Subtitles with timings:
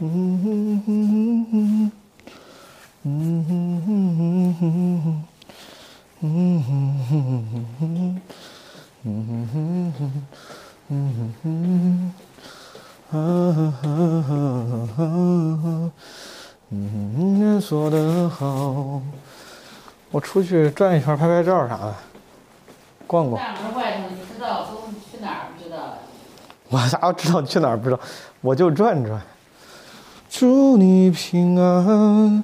[0.00, 1.90] 嗯
[17.20, 19.00] 哼，说得好。
[20.10, 21.94] 我出去转一圈，拍拍照啥的，
[23.06, 23.40] 逛逛。
[23.40, 25.98] 大门外头你知道都去哪儿不知道？
[26.68, 28.00] 我咋知道去哪儿不知道？
[28.40, 29.20] 我就转转。
[30.36, 32.42] 祝你平安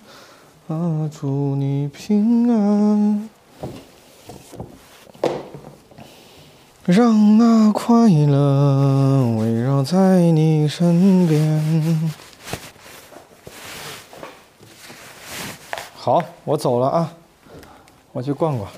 [0.69, 3.29] 啊，祝你平安，
[6.85, 12.09] 让那快乐围绕在你身边。
[15.97, 17.13] 好，我走了啊，
[18.13, 18.71] 我去逛逛。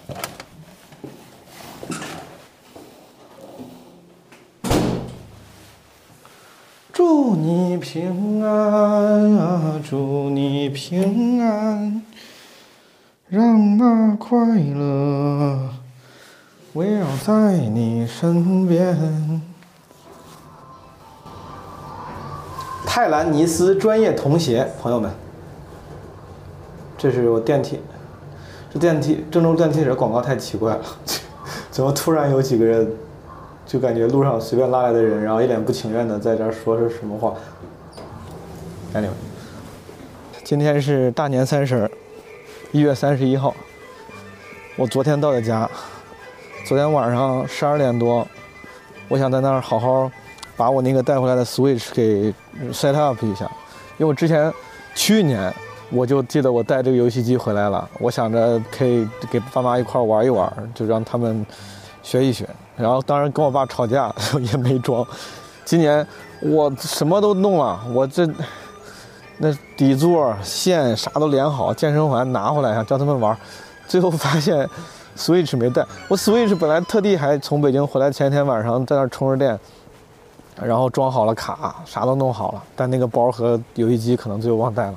[10.92, 12.02] 平安，
[13.30, 15.70] 让那快乐
[16.74, 19.40] 围绕在你身边。
[22.84, 25.10] 泰兰尼斯专业童鞋，朋友们，
[26.98, 27.80] 这是我电梯，
[28.70, 30.84] 这电梯郑州电梯这广告太奇怪了，
[31.72, 32.86] 怎么突然有几个人？
[33.64, 37.32] 就感觉路上随便拉来的人，然后一脸不情愿的在这说是什么话。
[38.92, 39.08] Anyway，
[40.52, 41.90] 今天是大年三十，
[42.72, 43.54] 一月三十一号。
[44.76, 45.66] 我昨天到的家，
[46.66, 48.28] 昨天晚上十二点多，
[49.08, 50.10] 我想在那儿好好
[50.54, 52.34] 把我那个带回来的 Switch 给
[52.70, 53.46] set up 一下，
[53.96, 54.52] 因为我之前
[54.94, 55.50] 去年
[55.90, 61.46] 我就记得我带这个游戏机回来了，我想着可以给爸妈一块玩一玩，就让他们
[62.02, 62.46] 学一学。
[62.76, 64.14] 然后当然跟我爸吵架
[64.52, 65.02] 也没装。
[65.64, 66.06] 今年
[66.42, 68.28] 我什么都弄了，我这
[69.44, 73.36] 那底座线啥都连好，健身环拿回来想教他们玩，
[73.88, 74.64] 最后发现
[75.16, 75.84] Switch 没带。
[76.06, 79.58] 我 Switch 本来特地还从北京回来前一天晚上在那充着电，
[80.62, 84.94] 然后装好了卡，啥都弄好了，但那个包和游戏机可能最后忘带了，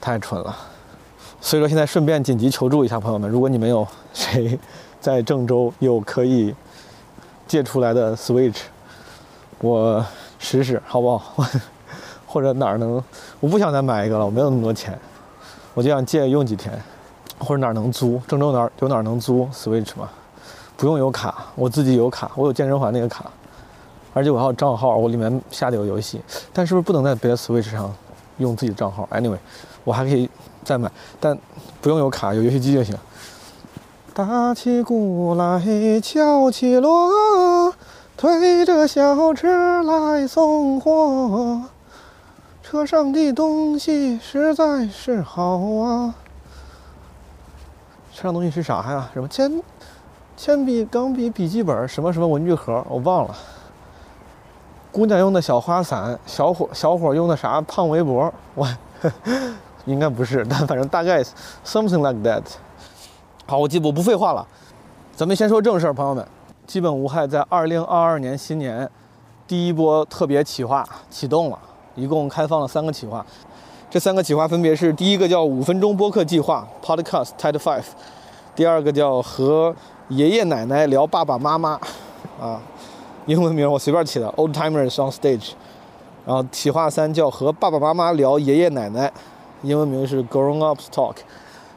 [0.00, 0.56] 太蠢了。
[1.38, 4.58] 所以说现在顺便紧急求助一下朋友们，如果你们有谁
[4.98, 6.54] 在郑州有可以。
[7.46, 8.58] 借出来的 Switch，
[9.62, 10.04] 我
[10.38, 11.46] 试试好不好？
[12.28, 13.02] 或者哪儿能？
[13.40, 14.96] 我不想再买一个了，我没有那么多钱，
[15.72, 16.70] 我就想借用几天，
[17.38, 18.20] 或者哪儿能租？
[18.28, 20.10] 郑州哪儿有哪儿能租 Switch 吗？
[20.76, 23.24] 不用有卡，我自己有卡，我有健身环那个卡，
[24.12, 26.20] 而且我还有账号，我里面下的有游戏。
[26.52, 27.92] 但是不是不能在别的 Switch 上
[28.36, 29.38] 用自己的账号？Anyway，
[29.82, 30.28] 我还可以
[30.62, 31.36] 再买，但
[31.80, 32.94] 不用有卡，有游戏机就行。
[34.12, 35.60] 打起鼓来
[36.00, 37.72] 敲起锣，
[38.16, 41.62] 推着小车来送货。
[42.70, 46.14] 车上的东西实在是好啊！
[48.14, 49.08] 车上东西是啥呀？
[49.14, 49.62] 什么铅、
[50.36, 53.34] 铅笔、钢笔、笔记本，什么什么文具盒，我忘了。
[54.92, 58.30] 姑娘用的小花伞，小伙小伙用的啥胖围脖？
[58.54, 58.68] 我
[59.86, 61.22] 应该不是，但反正大概
[61.64, 62.42] something like that。
[63.46, 64.46] 好，我记我不废话了，
[65.16, 66.22] 咱们先说正事儿，朋友们。
[66.66, 68.86] 基本无害在二零二二年新年
[69.46, 71.58] 第一波特别企划启动了，
[71.98, 73.24] 一共开放了三个企划，
[73.90, 77.82] 这三个企划分别是：第一个叫五分钟播客计划 （Podcast Type Five），
[78.54, 79.74] 第二个叫和
[80.08, 81.78] 爷爷奶奶聊爸爸妈妈，
[82.40, 82.60] 啊，
[83.26, 85.50] 英文名我随便起的 （Old Timers on Stage），
[86.24, 89.12] 然后企划三叫和爸爸妈妈聊爷爷奶奶，
[89.62, 91.16] 英文名是 Grown Ups Talk。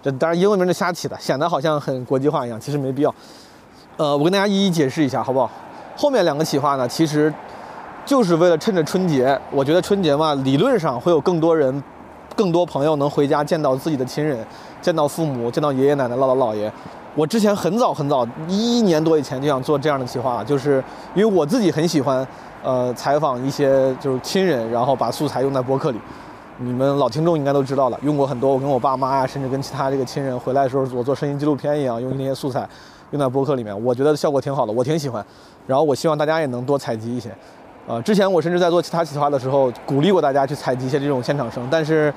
[0.03, 3.13] 这当然英文名是瞎起的，显得好像很国际化一样，其实没必要。
[3.97, 5.49] 呃，我跟大家一一解释一下，好不好？
[5.95, 7.31] 后面两个企划呢，其实
[8.05, 11.83] 就是为了趁着春节，我觉得春节嘛，理论上会有更多人、
[12.35, 14.45] 更多朋友能回家见到自己的亲人，
[14.81, 16.71] 见到父母，见到爷爷奶奶、姥姥姥爷。
[17.15, 22.25] 我之前很早很早，一年多以前就想做这样的企划，就是因为我自己很喜欢，
[22.63, 25.99] 呃，采访一些就是亲人，然后把素材用在播客里。
[26.57, 28.53] 你们老听众应该都知道了，用过很多。
[28.53, 32.67] 我跟我爸妈呀，甚至跟其他这个亲人回来的时候，我做声音纪录片一样，用那些素材
[33.11, 35.25] 用在播客里面，我觉得效果挺好的，我挺喜欢。
[35.67, 37.29] 然后我希望大家也能多采集一些。
[37.87, 42.13] 呃，之前我甚至在做其他企划的时候，鼓励过大家去采集一些这种现场声，但是，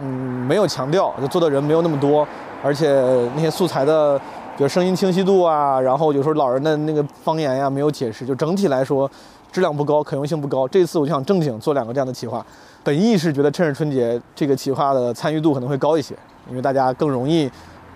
[0.00, 0.08] 嗯，
[0.46, 2.26] 没有强调，就做的人没有那么多，
[2.62, 2.88] 而且
[3.34, 4.18] 那些素材的，
[4.56, 9.08] 比如声音清晰度啊，然后有时候老人的那个方言呀，没有解释，就整体来说
[9.52, 10.66] 质量不高，可用性不高。
[10.66, 12.44] 这次我就想正经做两个这样的企划。
[12.82, 16.16] 本意是觉得趁着春节这个企划的参与度可能会高一些，
[16.48, 17.48] 因为大家更容易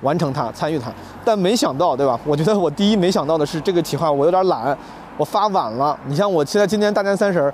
[0.02, 0.92] 完成它、参与它。
[1.24, 2.20] 但没想到，对吧？
[2.24, 4.76] 我觉得我第一没想到的是这个企划我有点懒，
[5.16, 5.98] 我发晚了。
[6.06, 7.52] 你像我现在今天大年三十，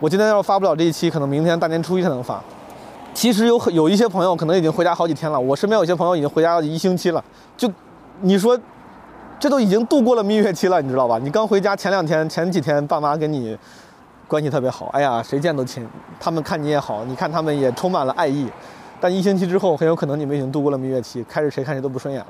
[0.00, 2.42] 我今天要发不了这一期，可能明天大年初一才能发。
[3.14, 7.24] 其实有很有一些朋友可能已经回家好几天了，我身边有些朋友已经回家一星期了。
[7.56, 7.68] 就
[8.20, 8.56] 你说，
[9.40, 11.18] 这都已经度过了蜜月期了，你知道吧？
[11.18, 13.56] 你刚回家前两天、前几天，爸妈跟你
[14.28, 15.84] 关系特别好，哎呀，谁见都亲。
[16.20, 18.48] 他们看你也好，你看他们也充满了爱意。
[19.00, 22.26] 但一星期之后，很有可能你们已经度过了蜜月期，开始谁看谁都不顺眼了。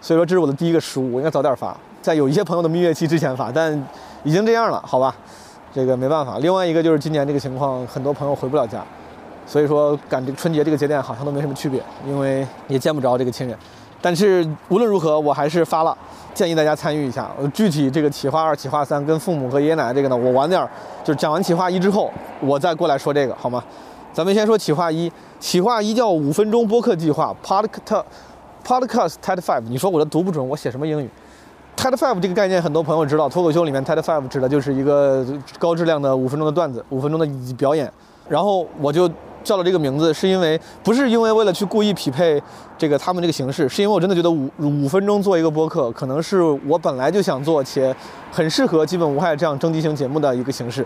[0.00, 3.72] 所以说，这是我的第一个失误，我应该早点发，在有一些朋友的蜜月期之前发，但
[4.24, 5.14] 已经这样了，好吧？
[5.74, 6.38] 这个没办法。
[6.38, 8.82] 另外一个就是今年这个情况，很多朋友回不了家。
[9.46, 13.56] 所以说赶这个春节这个节点好像都没什么区别，因为也见不着这个亲人。
[14.00, 15.96] 但是无论如何，我还是发了，
[16.32, 17.30] 建议大家参与一下。
[17.52, 20.68] 具体这个企划二、企划三跟父母和爷爷奶奶这个呢，我晚点
[21.02, 22.10] 就是讲完企划一之后，
[22.40, 23.64] 我再过来说这个，好吗？
[24.12, 25.10] 咱们先说企划一，
[25.40, 28.02] 企划一叫五分钟播客计划 （Podcast
[28.64, 29.62] Podcast TED Five）。
[29.62, 31.08] 你说我这读不准，我写什么英语
[31.78, 35.24] ？TED Five 这个概念，很多朋友知道，脱口秀里面 TED Five 指的就是一个
[35.58, 37.90] 高质量的五分钟的段子，五分钟的表演。
[38.28, 39.08] 然后我就。
[39.44, 42.42] 叫了这个名字，是因为不是因为为了去故意匹配
[42.76, 47.94] 这个他们这个形式，是因为我真的觉得五五分钟做一个播客，可能是我本来就想做且
[48.30, 50.84] 很适合基本无害这样征集型节目的一个形式。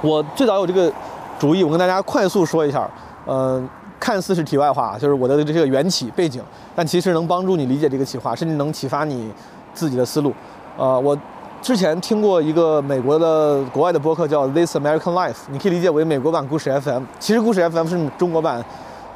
[0.00, 0.90] 我最早有这个
[1.38, 2.88] 主意，我跟大家快速说一下，
[3.26, 3.68] 嗯，
[4.00, 6.40] 看似是题外话，就是我的这个缘起背景，
[6.74, 9.30] 但其实能帮助你理解这个企划，甚至能启发你
[9.76, 10.32] 自己的思路。
[10.76, 11.16] 呃，我。
[11.62, 17.02] 之前听过一个美国的国外的播客叫 This American Life，你可以理解为美国版故事 FM。
[17.18, 18.64] 其实故事 FM 是中国版，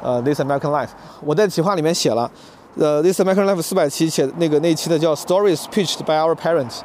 [0.01, 0.89] 呃，This American Life。
[1.23, 2.29] 我在企划里面写了，
[2.77, 6.79] 呃，This American Life 四百期写那个那一期的叫 Stories Pitched by Our Parents，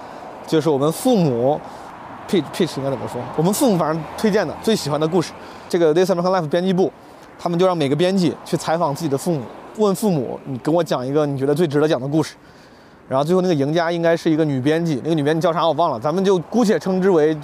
[0.47, 1.59] 就是我们父母
[2.31, 3.21] pitch pitch 应该怎么说？
[3.37, 5.33] 我们父母反正推荐的最喜欢的故事。
[5.69, 6.93] 这个 This American Life 编辑部，
[7.41, 9.41] 他们就让每个编辑去采访自己的父母，
[9.79, 12.37] 问父母，你跟我讲一个你觉得最值得讲的故事。
[13.09, 17.37] 然后最后那个赢家应该是一个女编辑，那个女编辑叫啥我忘了，咱们就姑且称之为，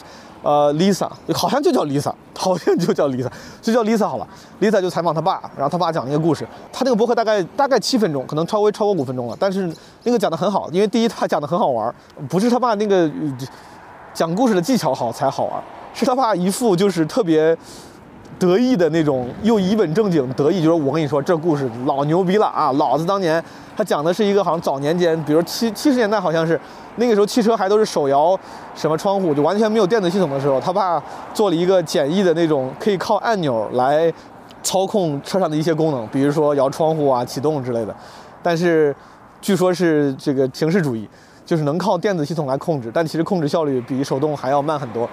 [0.43, 3.29] 呃，Lisa，好像就叫 Lisa，好像就叫 Lisa，
[3.61, 4.27] 就叫 Lisa 好了。
[4.61, 9.73] Lisa 就采访他爸，然后他爸讲那个故事，他那个博客大概大概七分钟，可能稍微超过五分钟了，但是
[10.03, 11.95] 那个讲的很好，因为第一他讲的很好玩，
[12.29, 13.09] 不是他爸那个
[14.13, 15.63] 讲故事的技巧好才好玩，
[15.95, 17.57] 是他爸一副就是特别。
[18.39, 22.73] 得意的那种，又一本正经得意，就是我跟你说，这故事老牛逼了啊！
[22.73, 23.45] 老子当年
[23.77, 26.61] 他讲的是一个好像早年间，比如七七十年代，好像是
[26.97, 28.39] 那个时候汽车还都是手摇
[28.75, 31.03] 什么窗户，就完全没有电子系统的时候，他爸
[31.33, 34.13] 做了一个简易的那种可以靠按钮来
[34.63, 37.95] 操控车上的一些功能，比如说摇窗户啊、启动之类的。
[38.43, 38.95] 但是
[39.41, 41.09] 据说是这个形式主义，
[41.47, 45.09] 就是能靠电子系统来控制，但其实控制效率比手动还要慢很多。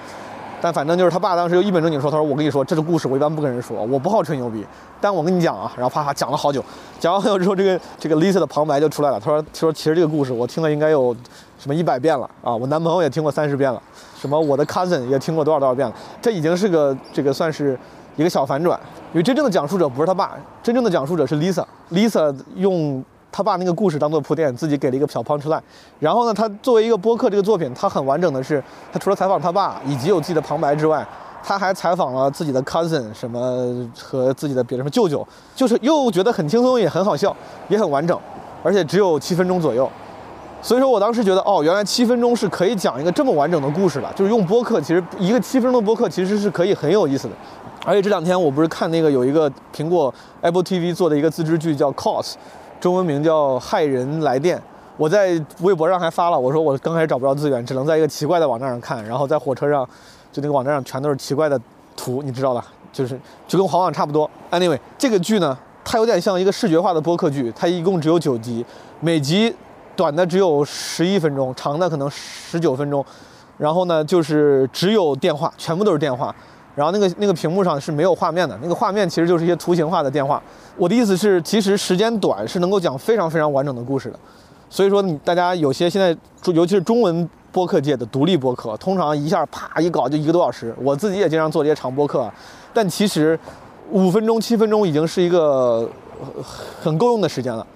[0.62, 4.66] 但反正就是他爸当时就一本正经说：“他说我跟你说，这个故事我一般不跟人说，我不好吹牛逼。
[5.00, 6.64] 但我跟你讲啊，然后啪啪讲了好久，
[7.00, 9.20] 讲完很久之后，这个这个 Lisa 的旁白就出来了。
[9.20, 11.16] 他说：他说其实这个故事我听了应该有
[11.58, 13.82] 什么一百遍了啊，我男朋友也听过三十遍了，
[14.20, 15.96] 什么我的 cousin 也听过多少多少遍了。
[16.22, 17.80] 这已经是个这个算是
[18.18, 18.80] 一个小反转，
[19.14, 21.64] 因为真正的讲述者不是他爸，真正的讲述者是 Lisa。
[21.92, 23.04] Lisa 用。
[23.32, 25.62] 他把那个故事当做铺垫，自己给了一个小 punch line。
[26.00, 31.06] 然后呢，他作为一个播客这个作品，他很完整的是，他除了采访他爸以及有自己的旁白之外，
[31.44, 37.36] 他还采访了自己的 cousin 什么和自己的别的什么舅舅，就是又觉得很轻松，也很好笑，
[37.70, 38.20] 也很完整，
[38.64, 39.90] 而且只有七分钟左右。
[40.62, 47.34] 所以说我当时觉得，哦，原来七分钟是可以讲一个这么完整的故事的，就是用播客，其实一个七分钟的播客其实是可以很有意思的。
[47.86, 52.38] 而且这两天我不是看那个有一个苹果 Apple TV 做的一个自制剧叫 c o s。
[52.80, 54.58] 中文名叫《骇人来电》，
[54.96, 59.86] 我在微博上还发了，我说我刚开始找不着资源，只能在一个奇怪的网站上看，然后在火车上，
[60.32, 61.60] 就那个网站上全都是奇怪的
[61.98, 62.66] 图，你知道吧？
[62.94, 64.30] 就是就跟黄网差不多。
[64.50, 68.66] Anyway，这个剧呢，它有点像一个视觉化的播客剧，它一共只有九集，
[69.02, 69.54] 每集
[69.98, 73.06] 短的只有十一分钟，长的可能十九分钟，
[73.58, 76.34] 然后呢，就是只有电话，全部都是电话。
[76.80, 80.42] 然后那个那个屏幕上是没有画面的，那个画面其实就是一些图形化的电话。
[80.78, 84.18] 我的意思是，其实时间短是能够讲非常非常完整的故事的。
[84.70, 86.16] 所以说，大家有些现在，
[86.54, 90.74] 尤其是中文播客界的独立播客，通常一下啪一搞就一个多小时。
[90.82, 92.32] 我自己也经常做这些长播客，
[92.74, 93.38] 但其实
[93.92, 95.86] 五分钟、七分钟已经是一个
[96.82, 97.68] 很够用的时间了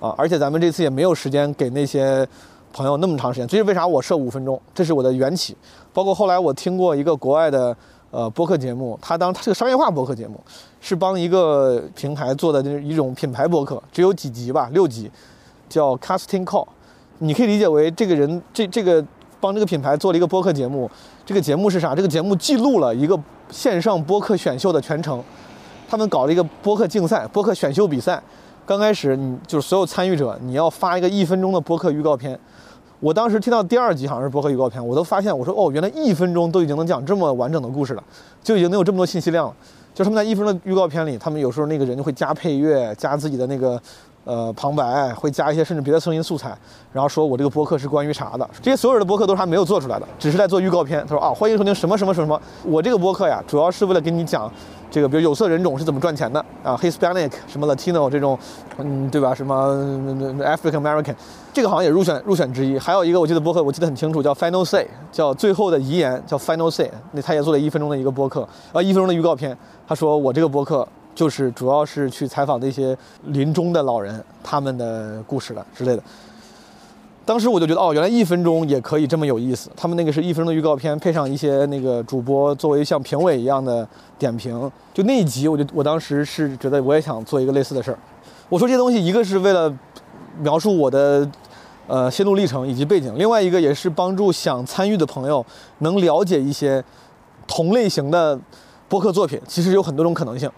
[0.00, 0.12] 啊！
[0.18, 2.26] 而且咱们这次也没有时间给那些
[2.72, 3.46] 朋友那么长时间。
[3.46, 4.60] 这是为啥我设五分钟？
[4.74, 5.56] 这是我的缘起。
[5.92, 7.76] 包括后来我听过一个国外的。
[8.10, 10.40] 呃，播客节目，它当它是个商业化播客节目，
[10.80, 15.10] 是帮一个平台做的一种品牌播客，只有几集吧，六集，
[15.68, 16.66] 叫 Casting Call。
[17.18, 19.04] 你可以理解为这个人这这个
[19.40, 20.90] 帮这个品牌做了一个播客节目。
[21.26, 21.94] 这个节目是啥？
[21.94, 23.18] 这个节目记录了一个
[23.50, 25.22] 线上播客选秀的全程。
[25.86, 28.22] 他们搞了一个播客竞赛，播客选秀比赛。
[28.64, 32.38] 刚开始你就是所有参与者，你要发一个一分钟的播客预告片。
[33.00, 38.02] 我当时听到第二集好像是博客预告片，我都发现我说哦，原来一分钟都已经能讲这么完整的故事了，
[38.42, 39.54] 就已经能有这么多信息量了。
[39.94, 43.80] 就他们在一分钟的预告片里，他们有时候那个人就会加配乐，加自己的那个
[44.28, 46.54] 呃旁白，会加一些甚至别的声音素材，
[46.92, 48.46] 然后说我这个播客是关于啥的。
[48.60, 51.00] 这些所有的播客都是他没有做出来的，只是在做预告片。
[51.08, 54.52] 他说啊，欢迎收听什么什么什么，我这个播客呀，主要是为了跟你讲
[54.90, 58.38] 这个，比如有色人种是怎么赚钱的啊，Hispanic 什么 Latino 这种，
[58.76, 59.34] 嗯，对吧？
[59.34, 59.54] 什么
[60.44, 61.14] African American，
[61.54, 62.78] 这个好像也入选入选之一。
[62.78, 66.90] 还有一个我记得播客我记得很清楚，叫 Final Say，叫最后的遗言，叫 Final Say。
[67.12, 69.56] 那他也做了一分钟的一个播客，啊，一分钟的预告片。
[69.86, 70.86] 他说我这个播客
[71.18, 76.02] 就是主要是去采访那些临终的老人他们的故事了之类的。
[77.26, 79.68] 当时我就觉得哦，原来一分钟也可以这么有意思。
[79.76, 84.70] 他们那个是一分钟的预告片，配上一些那个主播作为像评委一样的点评。
[84.94, 87.98] 就那一集，我就我当时是觉得我也想做一个类似的事儿。
[88.48, 89.76] 我说这些东西，一个是为了
[90.38, 91.28] 描述我的
[91.88, 95.44] 呃心路历程以及背景，另外一个也是帮助想参与的朋友
[95.78, 96.82] 能了解一些
[97.48, 98.38] 同类型的
[98.88, 99.40] 播客作品。
[99.48, 100.48] 其实有很多种可能性，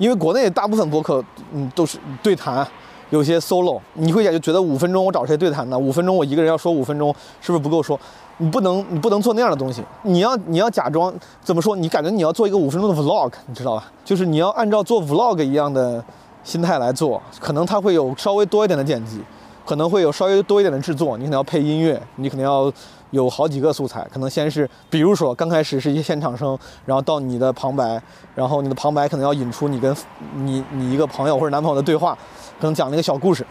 [0.00, 2.66] 因为国内大部分播客嗯都是对谈。
[3.10, 5.76] 有些 solo，你会感觉觉得五分钟我找谁对谈呢？
[5.76, 7.98] 五分钟我一个人要说五分钟，是不是不够说？
[8.36, 9.82] 你不能，你不能做那样的东西。
[10.04, 11.74] 你要，你要假装怎么说？
[11.74, 13.90] 你感觉你要做一个五分钟的 vlog，你知道吧？
[14.04, 16.02] 就是你要按照做 vlog 一样的
[16.44, 19.20] 心态来做，可能它会有稍微多一点的剪辑，
[19.66, 21.18] 可能会有稍微多一点的制作。
[21.18, 22.72] 你可能要配音乐，你可能要
[23.10, 24.06] 有好几个素材。
[24.12, 28.00] 可能先是，比如说刚开始是一些现场声，然后到你的旁白，
[28.34, 29.94] 然后你的旁白可能要引出你跟
[30.34, 32.16] 你你一个朋友或者男朋友的对话。
[32.60, 33.46] 可能讲了一个小故事，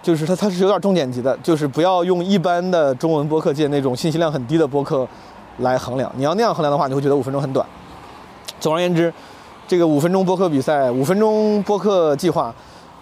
[0.00, 5.06] 就是它它是有点重剪辑的，就是不要用一般的中文播客界那种信息量很低的播客
[5.58, 6.08] 来衡量。
[6.14, 7.66] 你要那样衡量的话，你会觉得五分钟很短。
[8.60, 9.12] 总而言之，
[9.66, 12.54] 这个五分钟播客比赛、五分钟播客计划，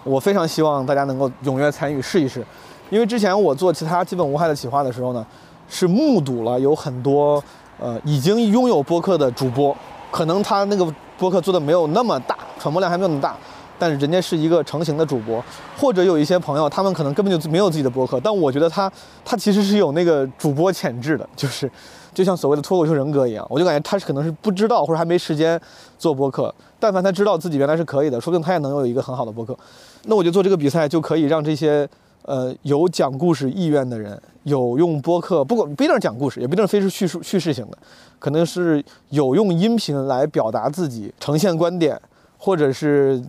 [0.03, 2.43] 我非常希望大家能够踊跃参与试一试。
[2.89, 5.23] 因为之前我做其他基本无害的企划的时候呢，
[5.71, 7.43] 是目睹了有很多
[7.79, 9.75] 呃已经拥有播客的主播，
[10.11, 10.85] 可能他那个
[11.17, 13.35] 播客做的没有那么大，传播量还没有那么大。
[13.79, 15.43] 但是人家是一个成型的主播，
[15.75, 18.19] 或者有一些朋友，他们可能根本就没有自己的播客。
[18.19, 18.91] 但我觉得他，
[19.25, 21.67] 他其实是有那个主播潜质的，就是，
[22.13, 23.43] 就像所谓的脱口秀人格一样。
[23.49, 25.59] 我就感觉他是可能是不知道或者还没时间
[25.97, 26.53] 做播客。
[26.79, 29.57] 但凡他知道自己原来是可以的，说不定他也能有一个很好的播客。
[30.03, 31.89] 那我就做这个比赛，就可以让这些
[32.23, 37.77] 呃有讲故事意愿的人，有用播客，不管不一定是讲故事，也不一定非是叙述叙事型的，
[38.19, 41.99] 可能是有用音频来表达自己、呈现观点。
[42.43, 43.21] 或者是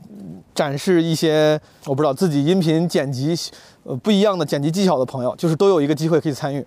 [0.55, 3.37] 展示一些我不知道自己音频剪辑
[3.85, 6.67] 呃不一样的剪辑技巧的朋友，就是都有一个机会可以参与，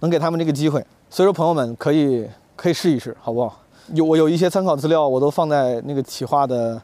[0.00, 0.84] 能给他们这个机会。
[1.08, 3.62] 所以说朋友们可以可以试一试，好不好？
[3.94, 6.78] 有我有一些参考资料，我都放在那个企划的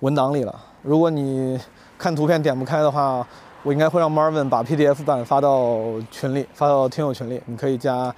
[0.00, 0.54] 文档里了。
[0.82, 1.58] 如果你
[1.96, 3.26] 看图片点不开的话，
[3.62, 5.78] 我应该会让 Marvin 把 PDF 版发到
[6.10, 8.14] 群里，发到听友群里，你可以加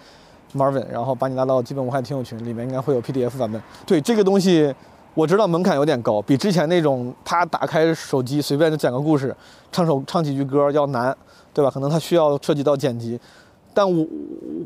[0.54, 3.60] Marvin，然后把你拉到基本无害听友群里面，应该会有 PDF 版本。
[3.86, 4.74] 对这个东西。
[5.12, 9.34] 我知道门槛有点高，比之前那种啪打开手机随便就讲个故事，
[9.72, 11.14] 唱首唱几句歌要难，
[11.52, 11.68] 对吧？
[11.68, 13.18] 可能它需要涉及到剪辑，
[13.74, 14.06] 但我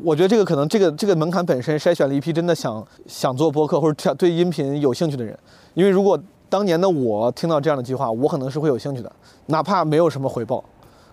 [0.03, 5.35] 我觉得这个可能这个这个门槛本身筛选了一批真的想想做播客或者对音频有兴趣的人，
[5.73, 6.17] 因为如果
[6.55, 9.11] 当年的我听到这样的计划，我可能是会有兴趣的，
[9.47, 10.63] 哪怕没有什么回报，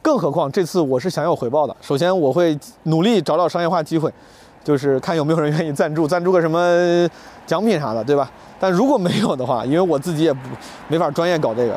[0.00, 1.74] 更何况这次我是想有回报的。
[1.80, 4.08] 首先我会努力找找商业化机会，
[4.62, 7.10] 就是看有没有人愿意赞助， 赞助个什么
[7.44, 8.30] 奖品啥的，对吧？
[8.60, 10.38] 但如果没有的话，因为我自己也不
[10.86, 11.74] 没法专业搞这个，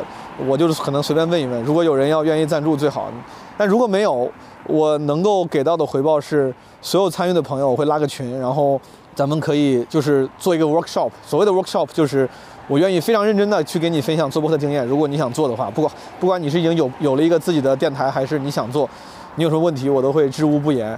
[0.48, 1.64] 我就是可能随便问一问。
[1.64, 3.10] 如果有人要愿意赞助最好，
[3.58, 4.32] 但如果没有，
[4.68, 6.54] 我能够给到的回报是
[6.84, 8.80] 所有参与的朋友我会拉个群，然后
[9.16, 11.10] 咱们可以就是做一个 workshop。
[11.26, 12.30] 所谓的 workshop 就是
[12.68, 14.86] 我愿意非常认真的去给你分享做播客经验。
[14.86, 18.90] 如果你想做的话，不管不管你是已经有有了一个自己的电台，还是你想做，
[19.36, 20.98] 你有什么问题我都会知无不言。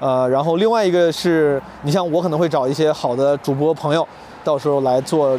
[0.00, 4.06] 呃，然后另外一个是你像我可能会找一些好的主播朋友。
[4.44, 5.38] 到时候来做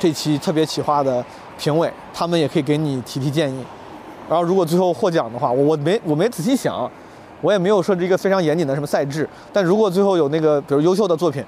[0.00, 1.24] 这期特别企划的
[1.58, 3.62] 评委，他们也可以给你提提建议。
[4.28, 6.90] 然后如果最后获奖的话，我我没我没仔细想，
[7.40, 9.28] 我也没有设置一个非常严谨的什么赛制。
[9.52, 11.44] 但如果最后有那个比如优秀的作品，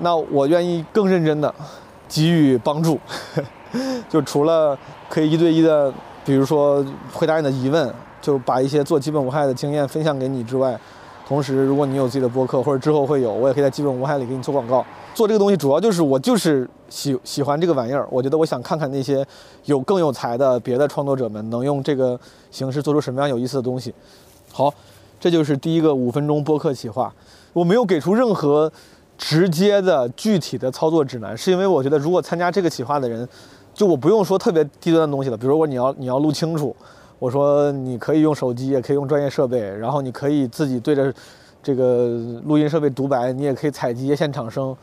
[0.00, 1.54] 那我愿意更认真的
[2.08, 2.98] 给予帮助。
[4.08, 4.76] 就除了
[5.08, 5.92] 可以一对一的，
[6.24, 10.78] 比如说回答你的疑问，就把一些做基本无害的经验分享给你之外，
[11.26, 14.84] 同时如果你有自己的播客或者之后会有，我也可以在基本无害里给你做广告。
[15.14, 19.26] 做这个东西主要就是我就是喜喜欢这个玩意儿，我觉得我想看看那些
[19.64, 22.18] 有更有才的别的创作者们能用这个
[22.50, 23.92] 形式做出什么样有意思的东西。
[24.50, 24.72] 好，
[25.20, 27.12] 这就是第一个五分钟播客企划。
[27.52, 28.70] 我没有给出任何
[29.18, 33.28] 直接的具体的操作指南，是因为我觉得如果参加这个企划的人，
[33.74, 35.36] 就我不用说特别低端的东西了。
[35.36, 36.74] 比如说你要你要录清楚，
[37.18, 41.12] 我说你可以用手机，也可以用专业设备，然后你可以自己对着。
[41.60, 42.06] 这个
[42.46, 44.74] 录音设备独白，你也可以采集现场声，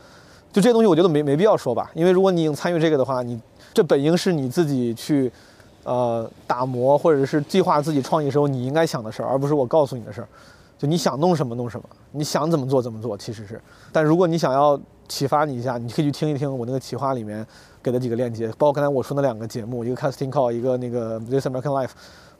[0.52, 3.40] 就这些东西我觉得没没必要说吧，因为如果你已经参与这个的话，你
[3.72, 5.32] 这本应是你自己去
[5.84, 10.28] 呃打磨或者是计划自己创意时候你应该想的事儿，而不是我告诉你的事儿。
[10.78, 13.60] 就你想弄什么弄什么，你想怎么做怎么做，其实是。
[13.92, 14.78] 但如果你想要
[15.08, 17.46] 启发你一下，你可以去听一听我那个企划里面
[17.82, 21.90] 给的几个链接，包括刚才我说那两个节目，一个 Casting Call，一个那个 This American Life，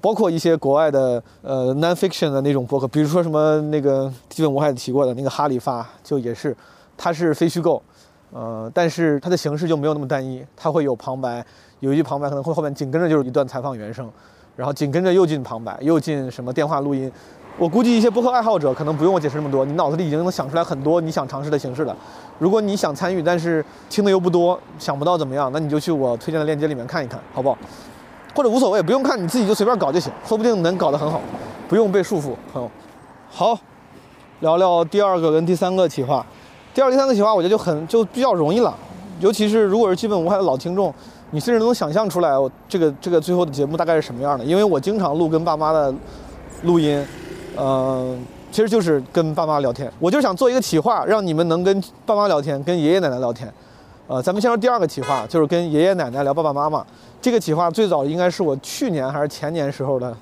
[0.01, 6.55] 包括一些国外的呃 nonfiction 的那种博客，比如说什么那个基本我还提过的那个哈里发，就也是，
[6.97, 7.83] 它是非虚构，
[8.33, 11.45] 呃，但是它的形式就没有那么单一，它会有旁白，
[11.81, 14.11] 有一句旁白可能会后面紧跟着就是一段采访原声，
[14.57, 17.11] 然后紧跟着又进旁白，又进什么电话录音。
[17.59, 21.97] 我估计一些播客爱好者可能不用我解释那么多，你脑子里已经能想出来很多你想尝试的形式了。
[22.39, 27.57] 如果你想参与，但是听的又不多，想不到怎么样，那你就去我推荐的链接里面看一看，好不好？
[28.35, 31.19] 或者无所谓，不用看，你自己就随便搞就行，说不定能搞得很好，
[31.67, 32.71] 不用被束缚，朋友。
[33.31, 33.59] 好，
[34.41, 36.25] 聊聊第二个跟第三个企划。
[36.75, 38.77] 第二、第三个企划，我觉得就很就比较容易了，
[39.19, 40.93] 尤其是如果是基本无害的老听众，
[41.31, 45.95] 你甚至能想象出来，我这个这个最后的节目大概是什么样的，因为我经常录跟爸妈的
[46.65, 47.03] 录音。
[47.59, 48.19] 嗯，
[48.51, 53.53] 其实就是跟爸妈聊天，我就想做一个企划，让你们能跟爸妈聊天，跟爷爷奶奶聊天。
[54.09, 56.85] 呃，咱们先说第二个企划，就是跟爷爷奶奶聊爸爸妈妈。
[57.21, 60.17] 这个企划最早应该是我去年还是前年时候的，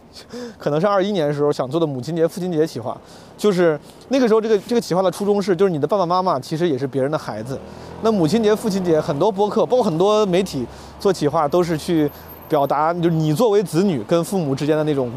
[0.56, 2.96] 可能是二一年时候想做的母亲节、父亲节企划。
[3.36, 7.58] 就是那个时候，这个这个企划的初衷是，就是你的爸爸妈妈其实也是别人的孩子。
[8.00, 10.64] 那母亲节、父亲节，很多播客，包括很多媒体
[10.98, 12.10] 做企划，都是去
[12.48, 15.10] 表达，就是你作为子女跟父母之间的那种。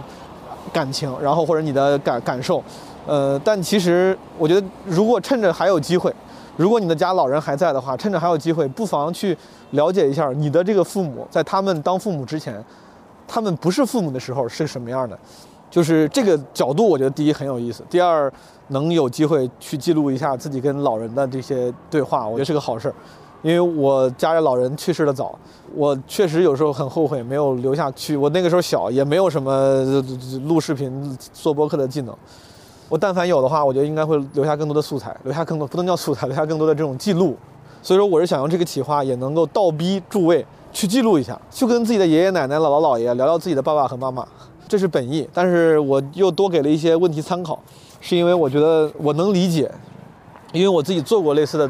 [0.71, 2.63] 感情，然后或者你的感感受，
[3.05, 6.13] 呃，但其实我觉得，如果趁着还有机会，
[6.55, 9.37] 如果你的家老人还在的话，趁着还有机会，不妨去
[9.71, 12.63] 了解一下你的这个父母，在他们当父母之前，
[13.27, 15.17] 他们不是父母的时候是什么样的。
[15.69, 18.31] 就是这个角度，我觉得第一很有意思，第二
[18.69, 22.95] 能有机会去记录一下自己跟老人的这些对话，我觉得是个好事儿。
[23.43, 25.37] 因为我家里老人去世的早，
[25.75, 28.17] 我确实有时候很后悔没有留下去。
[28.17, 29.83] 我那个时候小，也没有什么
[30.45, 32.15] 录视频、做播客的技能。
[32.89, 37.37] 我但凡有的话，我觉得应该会留下更多的素材，留下更多不能叫素材，留下更多的这种记录。
[37.83, 44.27] 所以说，我是想用这个企划也能够倒逼诸位去记录一下，去跟自己的爷爷奶奶、姥姥姥爷聊聊自己的爸爸和妈妈，
[44.67, 45.29] 这是本意。
[45.31, 47.59] 但是我又多给了一些问题参考，
[48.01, 49.71] 是因为我觉得我能理解，
[50.53, 51.69] 因为我自己做过类似的。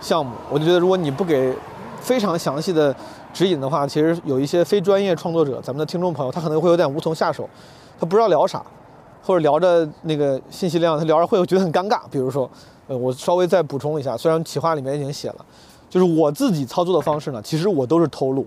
[0.00, 1.54] 项目，我就觉得，如果你不给
[2.00, 2.94] 非常详细的
[3.32, 7.48] 指引的话，其实有一些非专业创作者，咱们的听众朋友，他可能会有点无从下手，
[7.98, 8.64] 他不知道聊啥，
[9.22, 12.00] 或者聊着那个信息量，他聊着会觉得很尴尬。
[12.10, 12.50] 比如说，
[12.88, 15.44] 呃，我稍微再补充一下，虽然企划里面已经写了，
[15.88, 18.46] 就是我自己操作的方式呢，其实我都是偷录，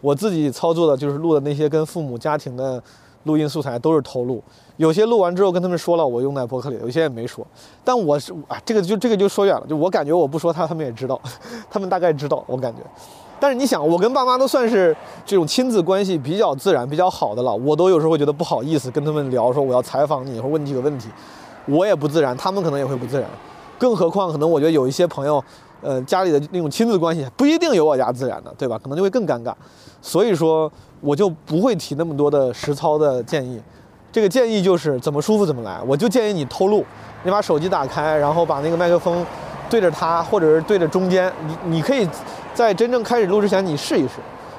[0.00, 2.82] 我自己操作的就是录的那些跟父母家庭的。
[3.24, 4.42] 录音素材都是偷录，
[4.78, 7.44] 有些录完之后跟他们说了，我用在博客里，有些也没说。
[7.84, 11.20] 但我是啊，这个就这个就说远了，就我感觉我不说他，他们也知道，
[11.68, 12.78] 他们大概知道，我感觉。
[13.40, 21.08] 但是你想，我跟爸妈都算是这种亲子关系比较自然、比较好的了，我都有时候会觉得不好意思跟他们聊，说我要采访你或问你几个问题，
[21.66, 23.28] 我也不自然，他们可能也会不自然。
[23.78, 25.42] 更何况，可能我觉得有一些朋友，
[25.82, 28.78] 呃，家里的那种亲子关系不一定有我家自然的，对吧？
[28.80, 29.52] 可能就会更尴尬。
[30.00, 30.70] 所以说。
[31.00, 33.62] 我就不会提那么多的实操的建议，
[34.10, 35.78] 这个建议就是怎么舒服怎么来。
[35.86, 36.84] 我就建议你偷录，
[37.24, 39.24] 你把手机打开，然后把那个麦克风
[39.68, 41.32] 对着它，或者是对着中间。
[41.46, 42.08] 你你可以
[42.54, 44.14] 在真正开始录之前，你试一试，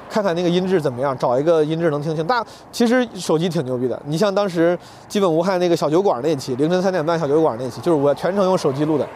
[0.08, 2.26] 看看那个音质怎么样，找一个音质能听清。
[2.26, 9.06] 大其实手机挺牛逼的，你像当时基本无害那个小酒馆那期，凌晨三点半小酒馆那期，就是我全程用手机录的。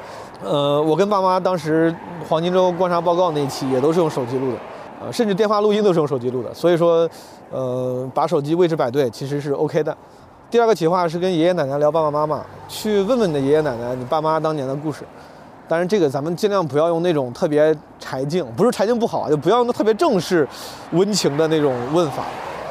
[0.43, 1.95] 呃，我跟爸妈当时
[2.29, 4.59] 黄金周观察报告那期也都是用手机录的。
[5.01, 7.09] 呃，甚至电话录音都是用手机录的，所以说，
[7.51, 9.97] 呃，把手机位置摆对其实是 OK 的。
[10.51, 15.05] 第二个企划是跟爷爷奶奶聊爸爸妈妈，去问问你的爷爷奶奶你爸妈当年的故事。
[15.67, 20.47] 当然，这个咱们尽量不要用那种特别柴静，不是柴静不好，就不要用特别正式、
[20.93, 22.23] 温情的那种问法，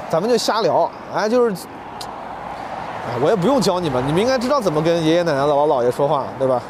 [0.09, 0.89] 咱们就瞎聊。
[1.13, 1.55] 哎，就是，
[3.07, 6.61] 哎，我也不用教你们，你们应该知道怎么跟爷爷奶奶、姥姥姥爷说话，对吧？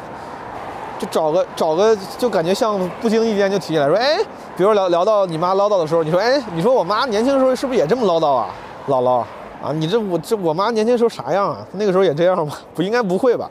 [0.98, 4.16] 就找个找个，就感觉像不经意间就提起来说，哎，
[4.56, 8.48] 比如聊聊到你妈唠叨的时候，你说，哎，你说我妈年轻的时候是不是也这么唠叨啊，
[8.88, 9.22] 姥姥
[9.64, 11.66] 啊，你这我这我妈年轻时候啥样啊？
[11.72, 12.54] 那个时候也这样吗？
[12.74, 13.50] 不应该不会吧？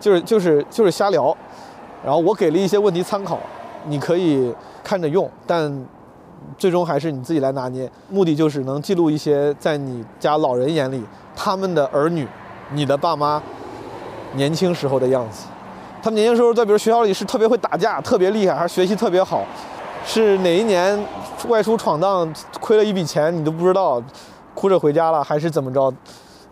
[0.00, 1.34] 就是就是就是瞎聊，
[2.04, 3.38] 然后我给了一些问题参考，
[3.84, 5.86] 你可以看着用，但
[6.58, 7.88] 最终还是你自己来拿捏。
[8.08, 11.00] 目的就是能记录一些在你家老人眼里
[11.36, 12.26] 他们的儿女，
[12.72, 13.40] 你的爸妈
[14.34, 15.46] 年轻时候的样子。
[16.02, 19.44] 他们年轻时候在比如学校里是特别会打架，特别厉害，还是学习特别好？
[20.04, 20.98] 是哪一年
[21.48, 24.02] 外出闯荡亏了一笔钱，你都不知道，
[24.56, 25.94] 哭着回家了，还是怎么着？